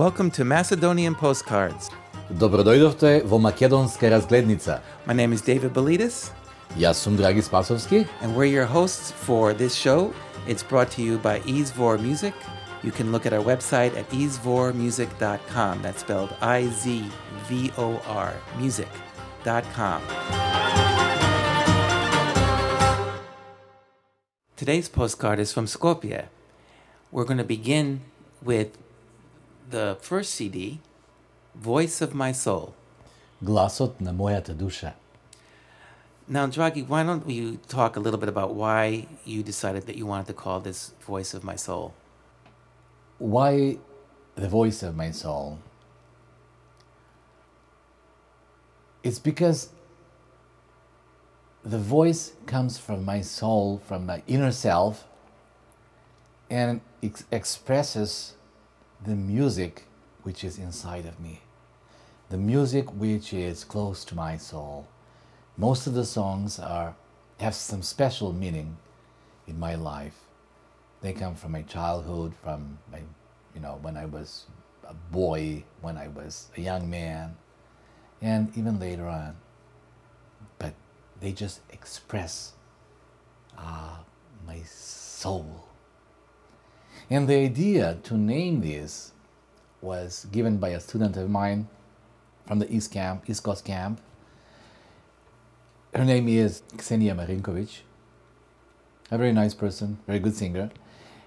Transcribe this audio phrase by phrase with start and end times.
[0.00, 1.90] Welcome to Macedonian Postcards.
[2.30, 4.80] Dobrodojdovte vo Makedonska razglednica.
[5.06, 6.30] My name is David Bilides.
[6.78, 8.04] Ja sam Dragi Spasovski.
[8.22, 10.10] And we're your hosts for this show.
[10.48, 12.34] It's brought to you by Izvor Music.
[12.82, 15.82] You can look at our website at izvormusic.com.
[15.82, 18.88] That's spelled I-Z-V-O-R, Music.
[24.56, 26.26] Today's postcard is from Skopje.
[27.10, 28.02] We're going to begin
[28.42, 28.76] with
[29.70, 30.80] the first CD,
[31.54, 32.74] Voice of My Soul.
[33.42, 34.92] Glasot na mojata dusza.
[36.28, 40.04] Now, Dragi, why don't you talk a little bit about why you decided that you
[40.04, 41.94] wanted to call this Voice of My Soul?
[43.16, 43.78] Why
[44.34, 45.60] the Voice of My Soul?
[49.02, 49.70] It's because
[51.64, 55.06] the voice comes from my soul, from my inner self,
[56.50, 58.34] and it expresses
[59.04, 59.84] the music
[60.22, 61.40] which is inside of me,
[62.28, 64.86] the music which is close to my soul.
[65.56, 66.94] Most of the songs are
[67.38, 68.76] have some special meaning
[69.46, 70.26] in my life.
[71.00, 73.00] They come from my childhood, from my,
[73.54, 74.44] you know, when I was
[74.86, 77.36] a boy, when I was a young man,
[78.22, 79.36] and even later on.
[80.58, 80.74] But
[81.20, 82.52] they just express
[83.56, 83.98] uh,
[84.46, 85.64] my soul.
[87.08, 89.12] And the idea to name this
[89.80, 91.68] was given by a student of mine
[92.46, 94.00] from the East Camp, East Coast Camp.
[95.94, 97.80] Her name is Ksenia Marinkovic,
[99.10, 100.70] a very nice person, very good singer.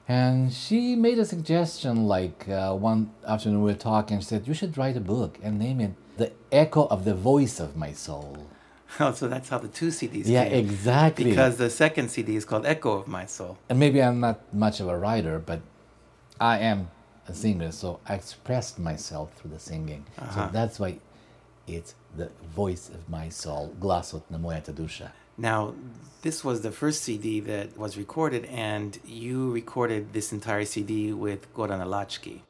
[0.07, 4.53] And she made a suggestion like uh, one afternoon we were talking, she said, You
[4.53, 8.47] should write a book and name it the echo of the voice of my soul.
[8.99, 10.27] Oh, so that's how the two CDs.
[10.27, 10.65] Yeah, came.
[10.65, 11.25] exactly.
[11.25, 13.57] Because the second CD is called Echo of My Soul.
[13.67, 15.61] And maybe I'm not much of a writer, but
[16.39, 16.91] I am
[17.27, 20.05] a singer, so I expressed myself through the singing.
[20.19, 20.47] Uh-huh.
[20.47, 20.99] So that's why
[21.67, 25.11] it's the voice of my soul, glasot na moja dusza.
[25.37, 25.73] Now,
[26.21, 31.51] this was the first CD that was recorded, and you recorded this entire CD with
[31.55, 32.41] Goran Alachki.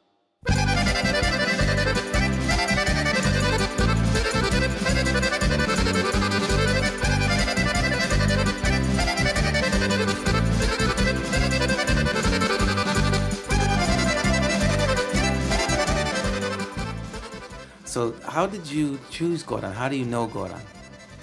[18.12, 19.72] How did you choose Goran?
[19.72, 20.60] How do you know Goran?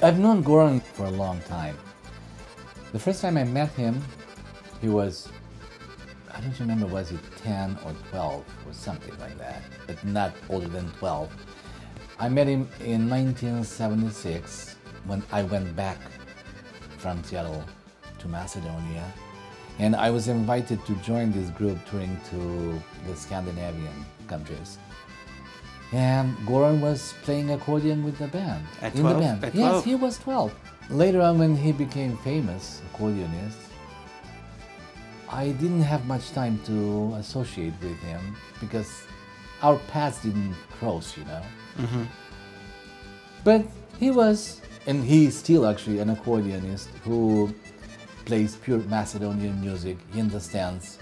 [0.02, 1.78] I've known Goran for a long time.
[2.92, 4.02] The first time I met him,
[4.82, 5.30] he was,
[6.34, 10.68] I don't remember, was he 10 or 12 or something like that, but not older
[10.68, 11.30] than 12.
[12.20, 14.76] I met him in 1976
[15.06, 16.00] when I went back
[16.98, 17.64] from Seattle
[18.20, 19.12] to Macedonia.
[19.80, 24.78] And I was invited to join this group touring to the Scandinavian countries.
[25.92, 28.66] And Goran was playing accordion with the band.
[28.82, 29.16] At in 12?
[29.16, 29.44] the band.
[29.44, 29.86] At yes, 12?
[29.86, 30.56] he was 12.
[30.90, 33.60] Later on, when he became famous accordionist,
[35.30, 39.04] I didn't have much time to associate with him because
[39.62, 41.42] our paths didn't cross, you know.
[41.78, 42.04] Mm-hmm.
[43.44, 43.66] But
[44.00, 47.54] he was, and he is still actually an accordionist who
[48.26, 49.98] plays pure Macedonian music.
[50.14, 51.00] He understands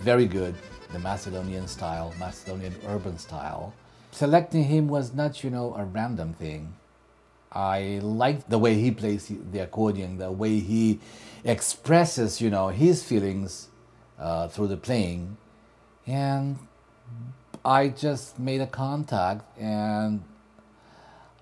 [0.00, 0.54] very good
[0.92, 3.74] the Macedonian style, Macedonian urban style.
[4.18, 6.74] Selecting him was not, you know, a random thing.
[7.52, 10.98] I like the way he plays the accordion, the way he
[11.44, 13.68] expresses, you know, his feelings
[14.18, 15.36] uh, through the playing,
[16.04, 16.58] and
[17.64, 20.24] I just made a contact, and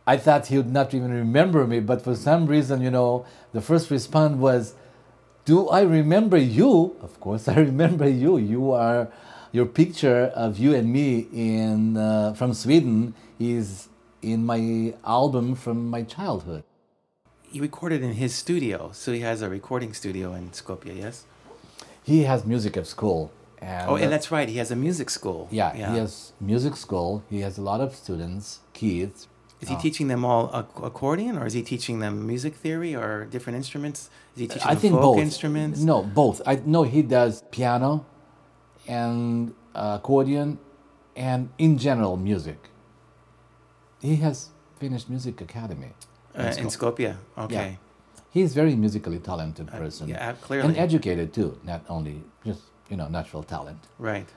[0.06, 3.62] I thought he would not even remember me, but for some reason, you know, the
[3.62, 4.74] first response was,
[5.46, 8.36] "Do I remember you?" Of course, I remember you.
[8.36, 9.08] You are
[9.52, 13.88] your picture of you and me in uh, from Sweden is
[14.22, 16.64] in my album from my childhood.
[17.42, 21.24] He recorded in his studio, so he has a recording studio in Skopje, yes?
[22.02, 24.48] He has music at school, and Oh, and that's right.
[24.48, 25.48] He has a music school.
[25.50, 27.22] yeah, he has music school.
[27.30, 29.28] He has a lot of students, kids.
[29.60, 30.50] Is he teaching them all
[30.82, 34.10] accordion, or is he teaching them music theory or different instruments?
[34.34, 35.18] Is he teaching I them think folk both.
[35.18, 35.80] instruments?
[35.80, 36.42] No, both.
[36.46, 38.04] I know he does piano
[38.88, 40.58] and uh, accordion
[41.14, 42.70] and in general music.
[44.00, 45.92] He has finished music academy.
[46.34, 47.16] Uh, in Skopje.
[47.38, 47.78] Okay.
[48.30, 50.08] He's very musically talented person.
[50.08, 50.68] yeah, clearly.
[50.68, 53.84] And educated too, not only just, you know, natural talent.
[53.98, 54.28] Right.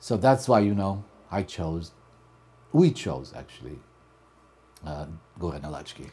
[0.00, 1.92] So that's why, you know, I chose,
[2.72, 3.78] we chose actually,
[4.84, 5.06] uh,
[5.38, 6.10] Goran Alachki.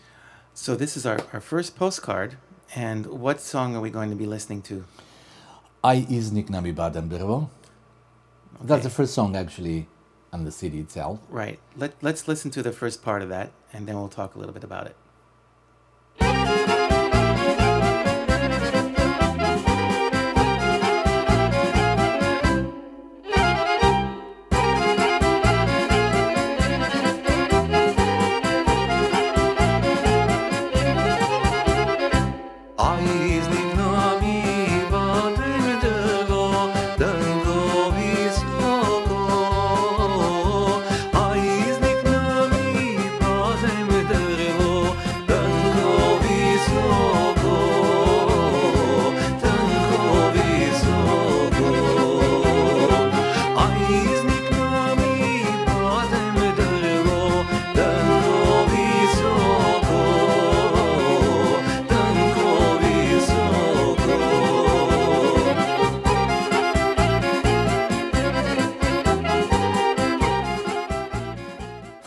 [0.53, 2.37] So this is our, our first postcard.
[2.75, 4.85] And what song are we going to be listening to?
[5.83, 7.49] I is nami badem drvo.
[8.61, 8.83] That's Okay.
[8.83, 9.87] the first song actually
[10.33, 11.19] on the CD itself.
[11.29, 11.59] Right.
[11.77, 14.53] Let, let's listen to the first part of that, and then we'll talk a little
[14.53, 14.95] bit about it.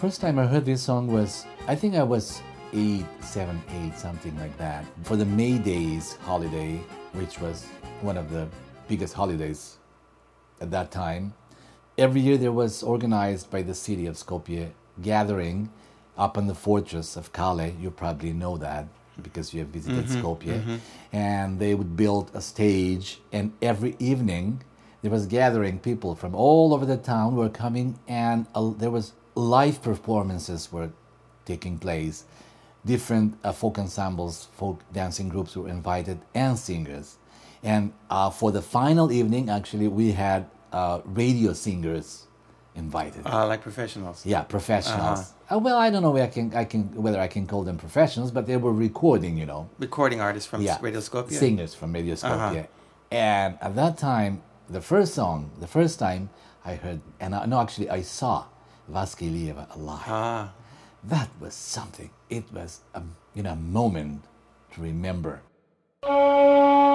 [0.03, 4.37] First time I heard this song was, I think I was eight, seven, eight, something
[4.37, 4.85] like that.
[5.05, 6.81] For the May Days holiday,
[7.13, 7.67] which was
[8.01, 8.49] one of the
[8.89, 9.79] biggest holidays
[10.61, 11.35] at that time.
[11.97, 15.71] Every year there was organized by the city of Skopje gathering
[16.19, 17.73] up on the fortress of Kale.
[17.81, 18.89] You probably know that
[19.23, 20.81] because you have visited Skopje.
[21.13, 24.65] And they would build a stage, and every evening
[25.03, 29.13] there was gathering people from all over the town were coming, and uh, there was
[29.35, 30.91] live performances were
[31.45, 32.25] taking place.
[32.85, 37.19] Different uh, folk ensembles, folk dancing groups were invited, and singers.
[37.63, 42.27] And uh, for the final evening, actually, we had uh, radio singers
[42.75, 43.25] invited.
[43.27, 44.27] Uh, like professionals.
[44.27, 45.33] Yeah, professionals.
[45.51, 47.77] Uh, well, I don't know whether I can, I can, whether I can call them
[47.77, 49.69] professionals, but they were recording, you know.
[49.79, 51.33] Recording artists from Yeah, Radio Skopje.
[51.33, 52.61] Singers from Radio Skopje.
[52.61, 52.67] Uh-huh.
[53.11, 56.31] And at that time, the first song, the first time
[56.65, 58.47] I heard, and I, no, actually, I saw
[58.89, 60.03] Vaska Ilieva alive.
[60.09, 60.53] Ah,
[61.05, 62.11] That was something.
[62.31, 63.03] It was a,
[63.35, 64.23] you know, a moment
[64.75, 65.41] to remember.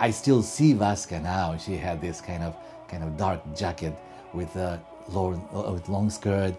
[0.00, 1.56] I, still see Vaska now.
[1.56, 2.56] She had this kind of
[2.88, 3.94] kind of dark jacket
[4.32, 6.54] with a long, with long skirt.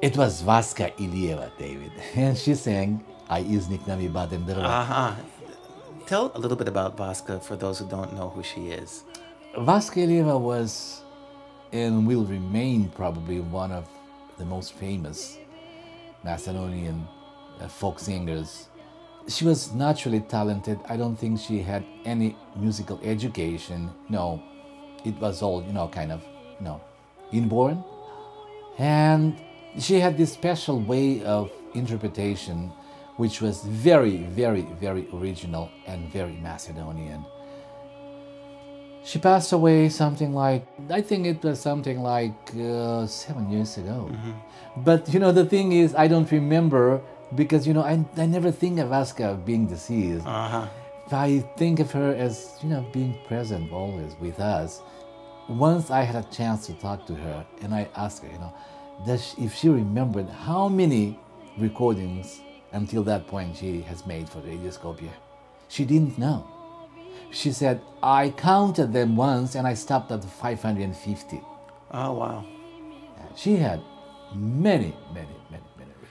[0.00, 5.16] It was Vaska Ilieva, David, and she sang "I iznik nami badem drva." aha.
[6.06, 9.04] Tell a little bit about Vaska for those who don't know who she is.
[9.56, 11.02] Vaska Ilieva was
[11.72, 13.88] and will remain probably one of
[14.38, 15.38] the most famous
[16.22, 17.06] Macedonian
[17.60, 18.68] uh, folk singers.
[19.26, 20.78] She was naturally talented.
[20.88, 23.90] I don't think she had any musical education.
[24.08, 24.42] No,
[25.04, 26.22] it was all, you know, kind of,
[26.58, 26.80] you know,
[27.32, 27.82] inborn.
[28.78, 29.36] And
[29.78, 32.70] she had this special way of interpretation,
[33.16, 37.24] which was very, very, very original and very Macedonian.
[39.04, 44.10] She passed away something like, I think it was something like uh, seven years ago.
[44.78, 47.02] But you know, the thing is, I don't remember
[47.34, 50.26] because, you know, I, I never think of Vaska being deceased.
[50.26, 50.68] Uh huh.
[51.12, 54.80] I think of her as, you know, being present always with us.
[55.48, 58.52] Once I had a chance to talk to her and I asked her, you know,
[59.04, 61.18] does she, if she remembered how many
[61.58, 62.40] recordings
[62.74, 65.10] until that point she has made for Radio Skopje.
[65.68, 66.46] She didn't know.
[67.30, 71.40] She said, I counted them once and I stopped at 550.
[71.92, 72.44] Oh wow.
[73.36, 73.80] She had
[74.34, 75.64] many, many, many,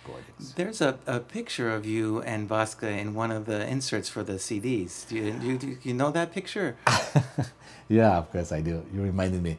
[0.08, 0.38] many recordings.
[0.38, 0.54] recordings.
[0.56, 4.34] There's a, a picture of you and Vaska in one of the inserts for the
[4.34, 5.08] CDs.
[5.08, 6.78] Do you, do you, do you know that picture?
[7.90, 8.84] Yeah, of course I do.
[8.94, 9.58] You reminded me.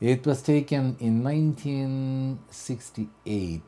[0.00, 3.62] It was taken in 1968.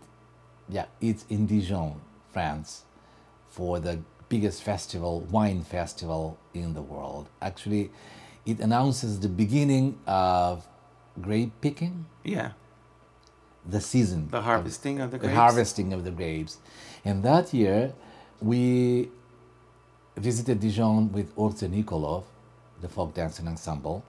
[0.69, 2.00] Yeah, it's in Dijon,
[2.33, 2.85] France,
[3.49, 7.28] for the biggest festival, wine festival in the world.
[7.40, 7.90] Actually,
[8.47, 10.66] it announces the beginning of
[11.21, 12.52] grape picking, Yeah.
[13.66, 15.37] The season, The harvesting of the the grapes.
[15.37, 16.59] harvesting of the grapes.
[17.04, 17.94] And that year,
[18.40, 19.09] we
[20.16, 22.25] visited Dijon with Orce Nikolov,
[22.80, 24.04] the folk dancing ensemble.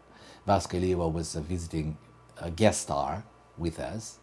[0.48, 0.78] Vaska
[1.12, 1.98] was a visiting
[2.40, 3.24] uh, guest star
[3.58, 4.20] with us.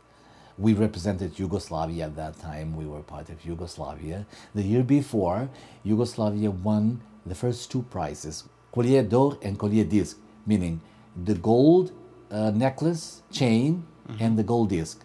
[0.58, 2.76] We represented Yugoslavia at that time.
[2.76, 4.26] We were part of Yugoslavia.
[4.54, 5.48] The year before,
[5.82, 10.80] Yugoslavia won the first two prizes, Collier d'Or and Collier disc, meaning
[11.24, 11.92] the gold
[12.30, 13.84] uh, necklace, chain,
[14.20, 15.02] and the gold disc.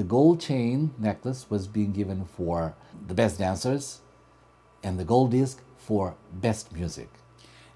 [0.00, 2.74] The gold chain necklace was being given for
[3.06, 4.00] the best dancers,
[4.82, 7.10] and the gold disc for best music.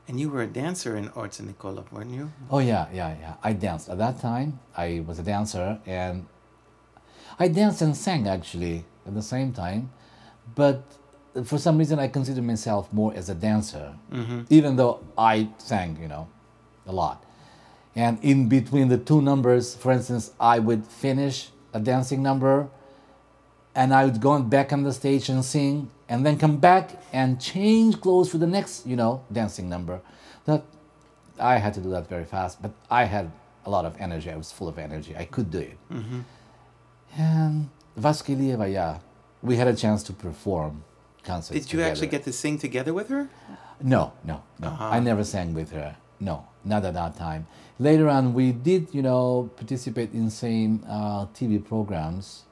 [0.09, 2.33] And you were a dancer in Orce Nikolov, weren't you?
[2.51, 3.35] Oh yeah, yeah, yeah.
[3.43, 4.59] I danced at that time.
[4.75, 6.25] I was a dancer, and
[7.39, 9.91] I danced and sang actually at the same time.
[10.55, 10.83] But
[11.45, 14.45] for some reason, I consider myself more as a dancer, mm-hmm.
[14.49, 16.29] even though I sang, you know,
[16.87, 17.23] a lot.
[17.95, 22.69] And in between the two numbers, for instance, I would finish a dancing number,
[23.75, 27.41] and I would go back on the stage and sing, and then come back and
[27.41, 30.01] change clothes for the next, you know, dancing number.
[30.47, 30.63] That
[31.39, 33.33] I had to do that very fast, but I had
[33.67, 34.31] a lot of energy.
[34.31, 35.17] I was full of energy.
[35.17, 35.79] I could do it.
[37.17, 38.99] And Vaska Ilieva, yeah,
[39.43, 40.85] we had a chance to perform
[41.23, 41.59] concerts.
[41.61, 43.29] Did you actually get to sing together with her?
[43.83, 44.69] No, no, no.
[44.69, 44.85] Uh-huh.
[44.85, 45.97] I never sang with her.
[46.21, 47.47] No, not at that time.
[47.79, 52.45] Later on, we did, you know, participate in same uh, TV programs,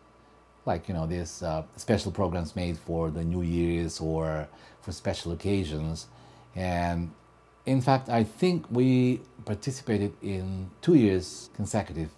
[0.66, 4.48] like you know, these uh, special programs made for the New Year's or
[4.80, 6.08] for special occasions,
[6.56, 7.10] and
[7.64, 12.10] in fact, I think we participated in two years consecutive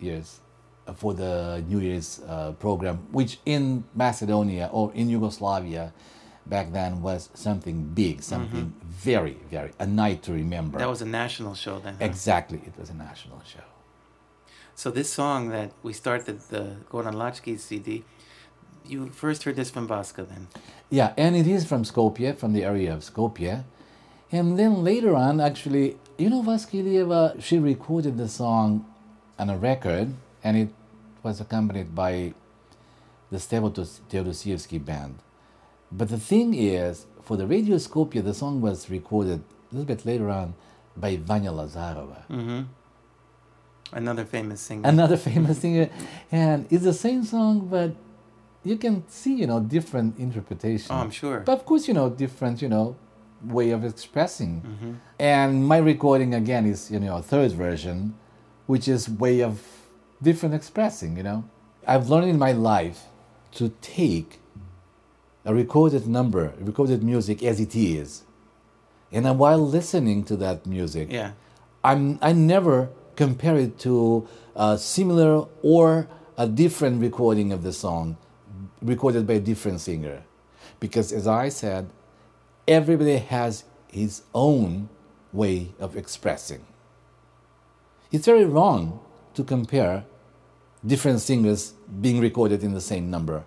[0.00, 0.40] years
[0.86, 5.92] uh, for the New Year's uh, program, which in Macedonia or in Yugoslavia
[6.48, 8.88] back then was something big, something mm-hmm.
[8.88, 10.78] very, very, a night to remember.
[10.78, 11.94] That was a national show then.
[11.98, 12.04] huh?
[12.04, 13.64] exactly, it was a national show.
[14.74, 18.04] So this song that we started the Goran Alachki CD,
[18.86, 20.48] you first heard this from Vaska then.
[20.90, 23.64] Yeah, and it is from Skopje, from the area of Skopje.
[24.30, 28.84] And then later on, actually, you know, Vaska Ilieva, she recorded the song
[29.38, 30.68] on a record, and it
[31.22, 32.34] was accompanied by
[33.30, 33.70] the Stevo
[34.10, 35.18] Teodosievski band.
[35.92, 39.40] But the thing is, for the Radio Skopje, the song was recorded
[39.70, 40.54] a little bit later on
[40.96, 42.62] by Vanya Lazarova, Mm-hmm.
[43.92, 44.88] Another famous singer.
[44.88, 45.88] another famous singer.
[46.32, 47.94] And it's the same song, but
[48.64, 50.90] you can see, you know, different interpretations.
[50.90, 51.40] oh, I'm sure.
[51.40, 52.96] But of course, you know, different, you know,
[53.44, 54.62] way of expressing.
[54.62, 54.92] Mm-hmm.
[55.20, 58.14] And my recording again is, you know, a third version,
[58.66, 59.62] which is way of
[60.20, 61.44] different expressing, you know.
[61.86, 63.04] I've learned in my life
[63.52, 64.40] to take
[65.46, 68.24] a recorded number, recorded music as it is.
[69.12, 71.32] And while listening to that music, yeah.
[71.84, 74.26] I'm, I never compare it to
[74.56, 78.16] a similar or a different recording of the song
[78.82, 80.24] recorded by a different singer.
[80.80, 81.88] Because as I said,
[82.66, 84.88] everybody has his own
[85.32, 86.66] way of expressing.
[88.10, 89.00] It's very wrong
[89.34, 90.04] to compare
[90.84, 93.44] different singers being recorded in the same number.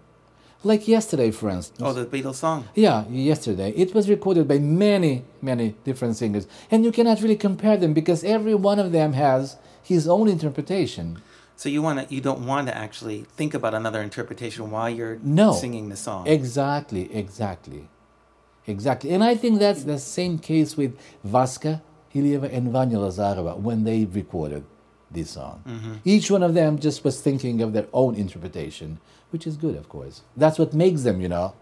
[0.63, 1.80] Like yesterday, for instance.
[1.82, 2.68] Oh, the Beatles song.
[2.75, 3.72] Yeah, yesterday.
[3.72, 6.48] It was recorded by many, many different singers.
[6.70, 11.22] And you cannot really compare them because every one of them has his own interpretation.
[11.56, 15.20] So you want to, you don't want to actually think about another interpretation while you're
[15.24, 15.54] No.
[15.54, 16.28] singing the song.
[16.28, 17.88] Exactly, exactly.
[18.68, 19.12] Exactly.
[19.12, 21.82] And I think that's the same case with Vaska,
[22.13, 24.63] Ilieva, and Vanya Lazarova when they recorded
[25.12, 25.63] this song.
[25.68, 25.94] Mm-hmm.
[26.06, 29.00] Each one of them just was thinking of their own interpretation,
[29.32, 30.22] which is good, of course.
[30.38, 31.56] That's what makes them, you know,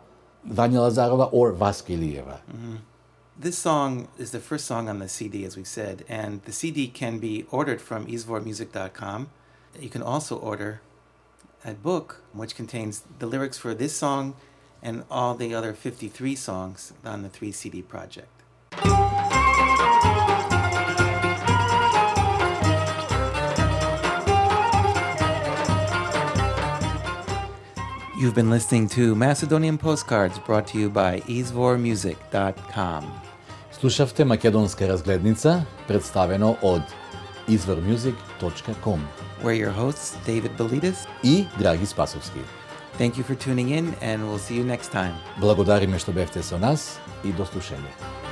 [0.43, 2.39] Vanya Lazarova or Vaska Ilieva.
[2.51, 2.75] Mm-hmm.
[3.39, 6.87] This song is the first song on the CD, as we said, and the CD
[6.87, 9.29] can be ordered from izvormusic.com.
[9.79, 10.81] You can also order
[11.63, 14.35] a book which contains the lyrics for this song
[14.81, 18.37] and all the other 53 songs on the 3 CD project.
[28.27, 33.03] You've been listening to Macedonian Postcards brought to you by izvormusic.com.
[33.71, 36.81] Слушавте македонска разгледница представено од
[37.47, 38.99] izvormusic.com.
[39.43, 42.39] We're your hosts David Bilides и Драги Спасовски.
[42.99, 45.13] Thank you for tuning in and we'll see you next time.
[45.39, 48.26] Благодариме што бевте со нас и до слушање.